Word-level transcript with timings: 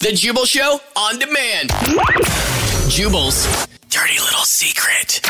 The 0.00 0.12
Jubal 0.12 0.44
Show 0.44 0.78
on 0.96 1.18
demand. 1.18 1.70
Jubal's 2.88 3.66
dirty 3.88 4.18
little 4.20 4.44
secret. 4.44 5.20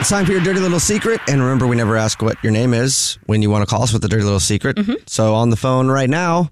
It's 0.00 0.08
time 0.10 0.26
for 0.26 0.32
your 0.32 0.40
dirty 0.42 0.58
little 0.60 0.80
secret. 0.80 1.20
And 1.28 1.40
remember, 1.40 1.66
we 1.66 1.76
never 1.76 1.96
ask 1.96 2.20
what 2.22 2.42
your 2.42 2.52
name 2.52 2.74
is 2.74 3.18
when 3.26 3.40
you 3.40 3.50
want 3.50 3.62
to 3.62 3.72
call 3.72 3.82
us 3.82 3.92
with 3.92 4.04
a 4.04 4.08
dirty 4.08 4.24
little 4.24 4.40
secret. 4.40 4.78
So 5.06 5.34
on 5.34 5.50
the 5.50 5.56
phone 5.56 5.88
right 5.88 6.10
now, 6.10 6.50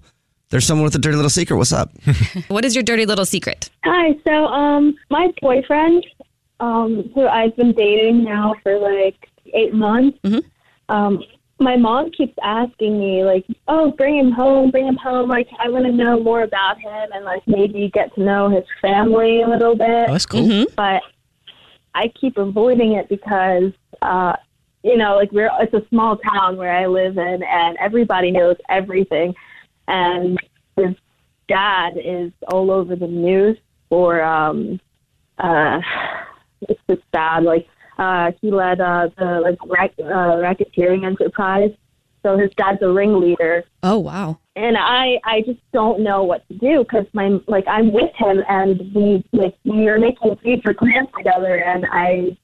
there's 0.49 0.65
someone 0.65 0.85
with 0.85 0.95
a 0.95 0.99
dirty 0.99 1.15
little 1.17 1.29
secret. 1.29 1.57
What's 1.57 1.73
up? 1.73 1.91
What 2.47 2.63
is 2.63 2.73
your 2.73 2.83
dirty 2.83 3.05
little 3.05 3.25
secret? 3.25 3.69
Hi. 3.83 4.17
So, 4.23 4.45
um, 4.45 4.95
my 5.09 5.33
boyfriend, 5.41 6.05
um, 6.61 7.11
who 7.13 7.27
I've 7.27 7.55
been 7.57 7.73
dating 7.73 8.23
now 8.23 8.55
for 8.63 8.77
like 8.79 9.29
eight 9.53 9.73
months, 9.73 10.17
um, 10.89 11.21
my 11.59 11.77
mom 11.77 12.11
keeps 12.11 12.33
asking 12.43 12.99
me 12.99 13.23
like, 13.23 13.45
"Oh, 13.67 13.91
bring 13.91 14.17
him 14.17 14.31
home, 14.31 14.71
bring 14.71 14.87
him 14.87 14.97
home." 14.97 15.29
Like, 15.29 15.47
I 15.59 15.69
want 15.69 15.85
to 15.85 15.91
know 15.91 16.19
more 16.19 16.43
about 16.43 16.79
him 16.79 17.09
and 17.13 17.23
like 17.23 17.43
maybe 17.47 17.89
get 17.93 18.13
to 18.15 18.23
know 18.23 18.49
his 18.49 18.65
family 18.81 19.41
a 19.41 19.47
little 19.47 19.75
bit. 19.75 20.09
Oh, 20.09 20.11
that's 20.11 20.25
cool. 20.25 20.65
But 20.75 21.01
I 21.93 22.09
keep 22.19 22.37
avoiding 22.37 22.93
it 22.93 23.07
because, 23.07 23.71
uh, 24.01 24.33
you 24.83 24.97
know, 24.97 25.15
like 25.15 25.31
we're 25.31 25.49
it's 25.61 25.73
a 25.73 25.87
small 25.89 26.17
town 26.17 26.57
where 26.57 26.73
I 26.73 26.87
live 26.87 27.17
in, 27.17 27.43
and 27.43 27.77
everybody 27.79 28.31
knows 28.31 28.57
everything, 28.69 29.33
and 29.87 30.37
his 30.75 30.95
dad 31.47 31.93
is 31.95 32.31
all 32.49 32.69
over 32.69 32.95
the 32.95 33.07
news 33.07 33.57
for 33.87 34.21
um, 34.21 34.79
uh, 35.37 35.79
it's 36.61 36.81
just 36.89 37.01
sad. 37.13 37.43
Like 37.43 37.67
uh, 37.97 38.31
he 38.41 38.51
led 38.51 38.81
uh, 38.81 39.09
the 39.17 39.39
like 39.41 39.57
rack, 39.67 39.91
uh, 39.99 40.37
racketeering 40.41 41.05
enterprise, 41.05 41.71
so 42.23 42.37
his 42.37 42.51
dad's 42.57 42.81
a 42.81 42.89
ringleader 42.89 43.63
Oh, 43.83 43.99
wow. 43.99 44.39
and 44.55 44.77
I 44.77 45.19
I 45.23 45.41
just 45.41 45.59
don't 45.71 46.01
know 46.01 46.23
what 46.23 46.47
to 46.47 46.55
do 46.55 46.79
because 46.83 47.05
my 47.13 47.39
like 47.47 47.65
I'm 47.67 47.91
with 47.93 48.13
him 48.15 48.43
and 48.49 48.79
we 48.95 49.23
like 49.31 49.55
we 49.63 49.87
are 49.87 49.99
making 49.99 50.35
future 50.37 50.73
plans 50.73 51.07
together 51.17 51.55
and 51.63 51.85
I 51.91 52.35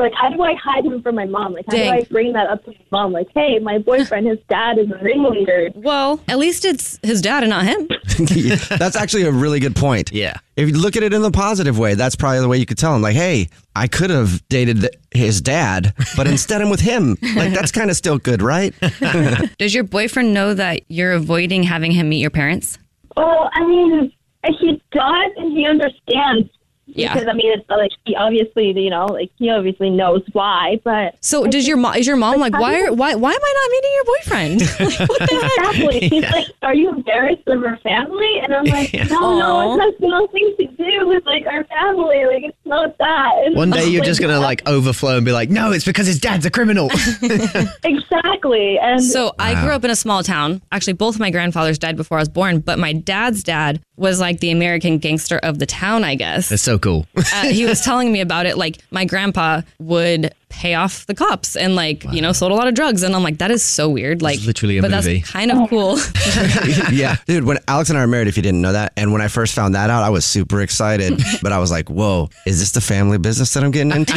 like 0.00 0.12
how 0.14 0.28
do 0.30 0.42
I 0.42 0.54
hide 0.54 0.84
him 0.84 1.02
from 1.02 1.14
my 1.14 1.24
mom 1.26 1.52
like 1.54 1.64
how 1.66 1.72
Dang. 1.76 1.92
do 1.92 1.98
I 2.00 2.04
bring 2.04 2.32
that 2.34 2.46
up 2.48 2.64
to 2.64 2.70
my 2.70 2.76
mom 2.90 3.12
like 3.12 3.28
hey 3.34 3.58
my 3.58 3.78
boyfriend 3.78 4.26
his 4.26 4.38
dad 4.48 4.78
is 4.78 4.90
a 4.90 4.98
ringleader 5.02 5.70
Well, 5.74 6.20
at 6.28 6.38
least 6.38 6.64
it's 6.64 6.98
his 7.02 7.20
dad 7.20 7.42
and 7.42 7.50
not 7.50 7.64
him. 7.64 7.88
that's 8.78 8.96
actually 8.96 9.22
a 9.22 9.32
really 9.32 9.60
good 9.60 9.74
point. 9.76 10.12
Yeah. 10.12 10.36
If 10.56 10.68
you 10.68 10.76
look 10.76 10.96
at 10.96 11.02
it 11.02 11.12
in 11.12 11.22
the 11.22 11.30
positive 11.30 11.78
way, 11.78 11.94
that's 11.94 12.14
probably 12.14 12.40
the 12.40 12.48
way 12.48 12.58
you 12.58 12.66
could 12.66 12.78
tell 12.78 12.94
him, 12.94 13.02
like, 13.02 13.16
hey, 13.16 13.48
I 13.74 13.88
could 13.88 14.10
have 14.10 14.46
dated 14.48 14.82
th- 14.82 14.94
his 15.10 15.40
dad, 15.40 15.92
but 16.16 16.28
instead 16.28 16.62
I'm 16.62 16.70
with 16.70 16.78
him. 16.80 17.16
Like, 17.34 17.52
that's 17.52 17.72
kind 17.72 17.90
of 17.90 17.96
still 17.96 18.18
good, 18.18 18.40
right? 18.40 18.72
Does 19.58 19.74
your 19.74 19.82
boyfriend 19.82 20.32
know 20.32 20.54
that 20.54 20.82
you're 20.88 21.12
avoiding 21.12 21.64
having 21.64 21.90
him 21.90 22.08
meet 22.08 22.20
your 22.20 22.30
parents? 22.30 22.78
well 23.16 23.48
I 23.52 23.64
mean 23.66 24.12
he 24.58 24.82
does 24.92 25.30
and 25.36 25.56
he 25.56 25.66
understands 25.66 26.50
Yeah. 26.94 27.12
because 27.14 27.28
I 27.28 27.32
mean 27.32 27.52
it's 27.52 27.68
like 27.68 27.90
he 28.04 28.14
obviously 28.16 28.70
you 28.78 28.90
know 28.90 29.06
like 29.06 29.30
he 29.38 29.50
obviously 29.50 29.90
knows 29.90 30.22
why 30.32 30.80
but 30.84 31.16
So 31.20 31.46
does 31.46 31.66
your 31.66 31.76
mom? 31.76 31.96
Is 31.96 32.06
your 32.06 32.16
mom 32.16 32.38
like 32.40 32.52
why? 32.52 32.82
Are, 32.82 32.92
why? 32.92 33.14
Why 33.14 33.32
am 33.32 33.40
I 33.42 33.54
not 33.60 33.70
meeting 33.70 33.92
your 33.94 34.04
boyfriend? 34.14 34.60
like, 35.00 35.08
what 35.08 35.18
the 35.20 35.34
heck? 35.34 35.74
Exactly. 35.74 36.08
She's 36.08 36.32
like, 36.32 36.46
"Are 36.62 36.74
you 36.74 36.90
embarrassed 36.90 37.46
of 37.46 37.62
our 37.64 37.76
family?" 37.78 38.40
And 38.42 38.54
I'm 38.54 38.64
like, 38.64 38.92
"No, 39.10 39.38
no, 39.38 39.74
it 39.74 39.80
has 39.80 39.94
nothing 40.00 40.54
to 40.58 40.66
do 40.66 41.08
with 41.08 41.24
like 41.26 41.46
our 41.46 41.63
family. 41.74 42.24
Like, 42.26 42.44
it's 42.44 42.56
not 42.64 42.96
that." 42.98 43.32
And 43.44 43.56
One 43.56 43.70
day 43.70 43.86
you're 43.88 44.04
just 44.04 44.20
gonna 44.20 44.40
like 44.40 44.66
overflow 44.68 45.16
and 45.16 45.24
be 45.24 45.32
like, 45.32 45.50
no, 45.50 45.72
it's 45.72 45.84
because 45.84 46.06
his 46.06 46.18
dad's 46.20 46.46
a 46.46 46.50
criminal. 46.50 46.90
exactly. 47.84 48.78
And 48.78 49.02
So 49.02 49.32
I 49.38 49.60
grew 49.62 49.72
up 49.72 49.84
in 49.84 49.90
a 49.90 49.96
small 49.96 50.22
town. 50.22 50.62
Actually, 50.72 50.94
both 50.94 51.14
of 51.16 51.20
my 51.20 51.30
grandfathers 51.30 51.78
died 51.78 51.96
before 51.96 52.18
I 52.18 52.20
was 52.20 52.28
born, 52.28 52.60
but 52.60 52.78
my 52.78 52.92
dad's 52.92 53.42
dad 53.42 53.80
was 53.96 54.20
like 54.20 54.40
the 54.40 54.50
American 54.50 54.98
gangster 54.98 55.38
of 55.38 55.58
the 55.58 55.66
town, 55.66 56.04
I 56.04 56.14
guess. 56.14 56.48
That's 56.48 56.62
so 56.62 56.78
cool. 56.78 57.06
uh, 57.16 57.46
he 57.48 57.64
was 57.66 57.80
telling 57.84 58.12
me 58.12 58.20
about 58.20 58.46
it. 58.46 58.56
Like 58.58 58.78
my 58.90 59.04
grandpa 59.04 59.62
would 59.78 60.34
pay 60.54 60.74
off 60.74 61.06
the 61.06 61.14
cops 61.14 61.56
and 61.56 61.74
like 61.76 62.04
you 62.12 62.22
know 62.22 62.32
sold 62.32 62.52
a 62.52 62.54
lot 62.54 62.68
of 62.68 62.74
drugs, 62.74 63.02
and 63.02 63.14
I'm 63.14 63.22
like 63.22 63.38
that 63.38 63.50
is 63.50 63.62
so 63.64 63.88
weird. 63.88 64.22
Like 64.22 64.40
literally 64.44 64.78
a 64.78 64.82
but 64.82 64.90
movie. 64.90 65.18
that's 65.20 65.30
kind 65.30 65.50
of 65.52 65.68
cool. 65.68 65.98
yeah. 66.92 67.16
Dude, 67.26 67.44
when 67.44 67.58
Alex 67.68 67.90
and 67.90 67.98
I 67.98 68.02
are 68.02 68.06
married, 68.06 68.28
if 68.28 68.36
you 68.36 68.42
didn't 68.42 68.62
know 68.62 68.72
that, 68.72 68.92
and 68.96 69.12
when 69.12 69.20
I 69.20 69.28
first 69.28 69.54
found 69.54 69.74
that 69.74 69.90
out, 69.90 70.02
I 70.02 70.10
was 70.10 70.24
super 70.24 70.60
excited. 70.60 71.20
But 71.42 71.52
I 71.52 71.58
was 71.58 71.70
like, 71.70 71.90
whoa, 71.90 72.30
is 72.46 72.58
this 72.60 72.70
the 72.72 72.80
family 72.80 73.18
business 73.18 73.52
that 73.54 73.62
I'm 73.64 73.70
getting 73.70 73.92
into? 73.92 74.14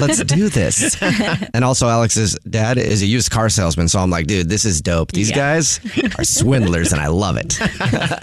Let's 0.00 0.22
do 0.24 0.48
this. 0.48 0.96
And 1.52 1.64
also, 1.64 1.86
Alex's 1.88 2.34
dad 2.48 2.78
is 2.78 3.02
a 3.02 3.06
used 3.06 3.30
car 3.30 3.48
salesman. 3.50 3.88
So 3.88 3.98
I'm 3.98 4.08
like, 4.10 4.26
dude, 4.26 4.48
this 4.48 4.64
is 4.64 4.80
dope. 4.80 5.12
These 5.12 5.30
Yeah. 5.30 5.36
guys 5.36 5.80
are 6.18 6.24
swindlers, 6.24 6.92
and 6.92 7.00
I 7.02 7.08
love 7.08 7.36
it. 7.36 7.58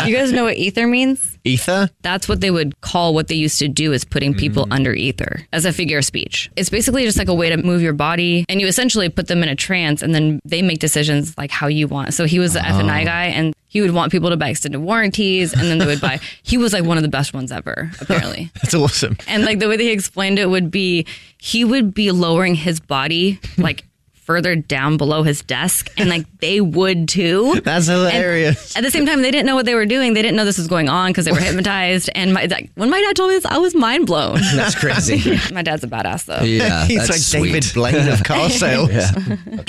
you 0.08 0.16
guys 0.16 0.32
know 0.32 0.46
what 0.46 0.56
ether 0.58 0.88
means? 0.88 1.38
Ether? 1.44 1.90
That's 2.02 2.28
what 2.28 2.42
they 2.42 2.52
would 2.52 2.80
call 2.82 3.14
what 3.14 3.28
they 3.28 3.36
used 3.36 3.60
to 3.60 3.68
do 3.68 3.94
is 3.94 4.04
putting 4.04 4.34
people 4.34 4.66
mm. 4.66 4.74
under 4.74 4.94
ether 4.94 5.42
as 5.54 5.66
a 5.66 5.74
figure 5.74 6.00
of 6.00 6.06
speech. 6.06 6.50
It's 6.56 6.70
basically 6.70 7.04
just 7.04 7.18
like 7.18 7.28
a 7.28 7.34
way 7.34 7.50
to 7.50 7.58
move 7.58 7.82
your 7.82 7.94
body 7.94 8.46
and 8.50 8.60
you 8.62 8.68
essentially 8.68 9.10
put 9.10 9.28
them 9.28 9.44
in 9.44 9.50
a 9.50 9.56
trance 9.56 10.02
and 10.02 10.14
then 10.14 10.40
they 10.46 10.62
make 10.62 10.80
decisions 10.80 11.38
like 11.38 11.52
how 11.52 11.68
you 11.68 11.88
want. 11.88 12.14
So 12.14 12.26
he 12.26 12.40
was 12.40 12.54
the 12.54 12.66
F&I 12.66 13.02
oh. 13.02 13.06
guy 13.06 13.26
and 13.26 13.54
he 13.68 13.82
would 13.82 13.92
want 13.92 14.12
people 14.12 14.30
to 14.30 14.38
buy 14.38 14.50
extended 14.50 14.80
warranties 14.80 15.54
and 15.54 15.64
then 15.64 15.78
they 15.78 15.86
would 15.86 16.02
buy 16.02 16.20
he 16.44 16.58
was 16.58 16.74
like 16.74 16.84
one 16.84 16.98
of 16.98 17.04
the 17.04 17.10
best 17.10 17.34
ones 17.34 17.52
ever 17.52 17.92
apparently. 18.02 18.52
That's 18.62 18.74
awesome. 18.74 19.18
And 19.28 19.46
like 19.46 19.60
the 19.60 19.68
way 19.68 19.78
that 19.78 19.84
he 19.84 19.92
explained 19.92 20.40
it 20.40 20.50
would 20.50 20.72
be 20.72 21.06
he 21.38 21.64
would 21.64 21.94
be 21.94 22.12
lowering 22.12 22.56
his 22.56 22.80
body 22.80 23.40
like 23.58 23.86
further 24.30 24.56
down 24.56 24.96
below 24.96 25.24
his 25.24 25.42
desk 25.42 25.90
and 25.98 26.08
like 26.08 26.24
they 26.38 26.62
would 26.62 27.10
too. 27.10 27.60
That's 27.64 27.88
hilarious. 27.88 28.78
At 28.78 28.84
the 28.84 28.92
same 28.92 29.08
time, 29.08 29.24
they 29.24 29.32
didn't 29.32 29.48
know 29.48 29.56
what 29.56 29.66
they 29.66 29.74
were 29.74 29.88
doing. 29.88 30.14
They 30.14 30.22
didn't 30.22 30.38
know 30.38 30.46
this 30.46 30.60
was 30.60 30.68
going 30.68 30.88
on 30.88 31.10
because 31.10 31.26
they 31.26 31.32
were 31.32 31.40
hypnotized. 31.40 32.12
And 32.14 32.36
my, 32.36 32.46
like, 32.46 32.70
when 32.76 32.92
my 32.92 33.02
dad 33.02 33.16
told 33.16 33.30
me 33.30 33.38
this, 33.38 33.46
I 33.46 33.58
was 33.58 33.74
mind 33.74 34.06
blown. 34.06 34.36
That's 34.54 34.76
crazy. 34.76 35.40
my 35.52 35.64
dad's 35.64 35.84
a 35.84 35.88
badass 35.88 36.26
though. 36.26 36.46
Yeah. 36.46 36.86
He's 36.86 37.00
that's 37.00 37.10
like 37.10 37.20
sweet. 37.20 37.54
David 37.54 37.74
Blaine 37.74 38.08
of 38.08 38.24
car 38.24 38.52
sales. 38.52 38.92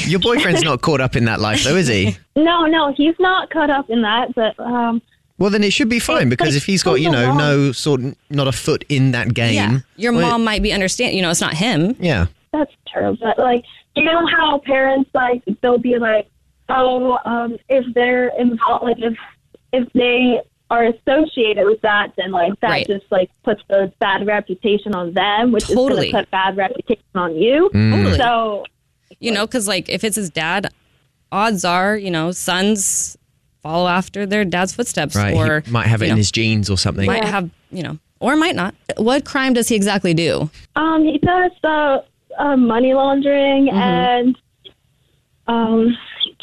Your 0.07 0.21
boyfriend's 0.21 0.63
not 0.63 0.83
caught 0.83 1.01
up 1.01 1.17
in 1.17 1.25
that 1.25 1.41
life, 1.41 1.65
though, 1.65 1.77
is 1.77 1.89
he? 1.89 2.19
no, 2.37 2.67
no, 2.67 2.93
he's 2.95 3.15
not 3.19 3.49
caught 3.49 3.71
up 3.71 3.89
in 3.89 4.03
that. 4.03 4.35
But 4.35 4.61
um, 4.61 5.01
Well, 5.39 5.49
then 5.49 5.65
it 5.65 5.73
should 5.73 5.89
be 5.89 6.01
fine 6.01 6.25
It's 6.25 6.31
because 6.31 6.49
like 6.49 6.57
if 6.59 6.67
he's 6.67 6.83
got, 6.83 7.01
you 7.01 7.11
know, 7.11 7.29
long. 7.29 7.39
no 7.39 7.73
sort, 7.73 8.03
not 8.29 8.47
a 8.47 8.53
foot 8.53 8.85
in 8.91 9.13
that 9.13 9.33
game. 9.33 9.55
Yeah. 9.55 9.79
Your 9.97 10.13
well, 10.13 10.33
mom 10.33 10.45
might 10.45 10.63
be 10.63 10.71
understand. 10.71 11.17
You 11.17 11.23
know, 11.23 11.31
it's 11.31 11.41
not 11.41 11.55
him. 11.55 11.97
Yeah. 11.99 12.27
that's 12.53 12.73
true. 12.93 13.17
But 13.19 13.39
like, 13.39 13.65
you 13.97 14.05
know 14.05 14.27
how 14.27 14.59
parents 14.59 15.11
like 15.15 15.43
they'll 15.63 15.79
be 15.79 15.99
like, 15.99 16.29
"Oh, 16.69 17.19
um, 17.25 17.57
if 17.69 17.85
they're 17.95 18.29
involved, 18.39 18.85
like 18.85 18.99
if 18.99 19.17
if 19.73 19.93
they 19.93 20.41
are 20.71 20.85
associated 20.85 21.65
with 21.67 21.81
that, 21.81 22.13
then 22.17 22.31
like 22.31 22.53
that 22.61 22.69
Right. 22.71 22.87
just 22.87 23.05
like 23.11 23.29
puts 23.43 23.61
a 23.71 23.89
bad 23.99 24.25
reputation 24.27 24.95
on 24.95 25.13
them, 25.15 25.51
which 25.51 25.67
Totally. 25.67 26.07
is 26.07 26.13
going 26.13 26.25
to 26.25 26.29
put 26.29 26.31
bad 26.31 26.57
reputation 26.57 27.03
on 27.17 27.35
you. 27.35 27.69
Totally. 27.73 28.17
So 28.17 28.65
You 29.19 29.33
know, 29.33 29.47
because 29.47 29.67
like 29.67 29.89
if 29.89 30.05
it's 30.05 30.15
his 30.15 30.31
dad, 30.31 30.69
odds 31.33 31.65
are, 31.65 31.97
you 31.97 32.11
know, 32.11 32.31
sons 32.31 33.17
follow 33.65 33.89
after 33.89 34.27
their 34.27 34.45
dad's 34.45 34.73
footsteps, 34.73 35.17
Right. 35.17 35.35
or 35.35 35.61
he 35.67 35.71
might 35.73 35.87
have 35.89 36.03
it 36.03 36.07
you 36.07 36.11
in 36.11 36.15
know, 36.15 36.19
his 36.19 36.31
genes 36.31 36.71
or 36.71 36.79
something. 36.79 37.05
might 37.07 37.25
have, 37.25 37.51
you 37.73 37.83
know, 37.83 37.99
or 38.21 38.37
might 38.37 38.55
not. 38.55 38.73
What 38.97 39.25
crime 39.25 39.55
does 39.55 39.69
he 39.69 39.75
exactly 39.75 40.15
do? 40.15 40.51
um, 40.77 41.03
he 41.05 41.19
does 41.19 41.51
uh, 41.65 41.99
uh, 42.39 42.57
money 42.57 42.95
laundering 42.95 43.67
Mm-hmm. 43.67 43.77
and 43.79 44.39
um, 45.47 45.97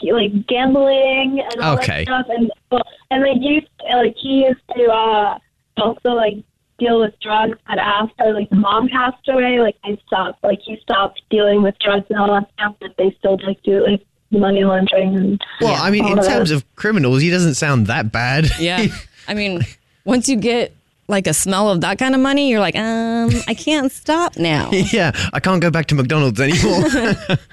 like 0.04 0.48
gambling 0.48 1.42
and 1.52 1.62
all 1.62 1.76
Okay. 1.76 2.04
that 2.06 2.08
stuff, 2.08 2.26
and 2.30 2.52
well, 2.72 2.84
and 3.12 3.24
like 3.24 3.38
used 3.42 3.68
like 3.94 4.16
he 4.22 4.46
used 4.46 4.60
to 4.76 4.84
uh, 4.92 5.38
also 5.78 6.10
like 6.10 6.36
deal 6.80 7.00
with 7.00 7.14
drugs. 7.22 7.58
But 7.68 7.80
after 7.80 8.34
like 8.34 8.50
the 8.50 8.58
mom 8.58 8.90
passed 8.90 9.28
away, 9.30 9.60
like 9.60 9.78
I 9.86 9.98
stopped. 10.08 10.44
Like 10.44 10.60
he 10.62 10.78
stopped 10.82 11.22
dealing 11.30 11.62
with 11.62 11.76
drugs 11.80 12.06
and 12.10 12.20
all 12.20 12.28
that 12.34 12.50
stuff, 12.54 12.76
but 12.82 12.92
they 12.98 13.16
still 13.20 13.40
like 13.46 13.62
do 13.64 13.86
like 13.88 14.06
money 14.32 14.64
laundering 14.66 15.16
and 15.16 15.42
Well, 15.62 15.82
I 15.82 15.90
mean, 15.90 16.04
all 16.04 16.12
in 16.14 16.20
of 16.20 16.26
that. 16.26 16.32
terms 16.38 16.52
of 16.52 16.66
criminals, 16.76 17.22
he 17.22 17.30
doesn't 17.30 17.54
sound 17.56 17.88
that 17.88 18.12
bad. 18.12 18.48
Yeah. 18.60 18.88
I 19.30 19.34
mean, 19.34 19.62
once 20.04 20.28
you 20.28 20.36
get 20.36 20.76
like 21.08 21.28
a 21.28 21.34
smell 21.34 21.70
of 21.70 21.82
that 21.82 21.98
kind 21.98 22.16
of 22.16 22.22
money, 22.22 22.50
you're 22.50 22.60
like, 22.60 22.76
um, 22.76 23.30
I 23.48 23.54
can't 23.54 23.92
stop 23.92 24.38
now. 24.38 24.70
yeah, 24.72 25.12
I 25.34 25.40
can't 25.40 25.62
go 25.62 25.72
back 25.72 25.88
to 25.88 25.96
McDonald's 25.96 26.40
anymore. 26.40 26.84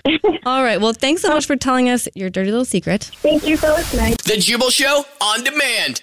All 0.47 0.63
right. 0.63 0.81
Well, 0.81 0.93
thanks 0.93 1.23
so 1.23 1.29
much 1.29 1.47
for 1.47 1.57
telling 1.57 1.89
us 1.89 2.09
your 2.15 2.31
dirty 2.31 2.51
little 2.51 2.65
secret. 2.65 3.11
Thank 3.17 3.47
you 3.47 3.57
for 3.57 3.69
listening. 3.69 4.15
The 4.25 4.37
Jubal 4.39 4.71
Show 4.71 5.05
on 5.21 5.45
demand. 5.45 6.03